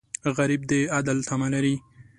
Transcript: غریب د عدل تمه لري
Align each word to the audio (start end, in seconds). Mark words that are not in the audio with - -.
غریب 0.37 0.61
د 0.71 0.71
عدل 0.97 1.17
تمه 1.27 1.47
لري 1.53 1.75